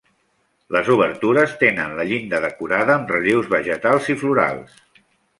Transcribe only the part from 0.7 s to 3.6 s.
Les obertures tenen la llinda decorada amb relleus